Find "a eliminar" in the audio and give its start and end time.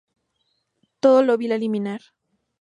1.51-2.01